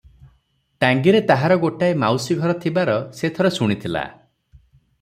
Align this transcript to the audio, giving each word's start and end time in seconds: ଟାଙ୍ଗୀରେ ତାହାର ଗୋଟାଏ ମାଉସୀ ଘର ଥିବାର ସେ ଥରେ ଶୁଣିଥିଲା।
ଟାଙ୍ଗୀରେ 0.83 1.19
ତାହାର 1.31 1.57
ଗୋଟାଏ 1.65 1.97
ମାଉସୀ 2.05 2.39
ଘର 2.39 2.57
ଥିବାର 2.65 2.97
ସେ 3.19 3.33
ଥରେ 3.37 3.53
ଶୁଣିଥିଲା। 3.59 4.05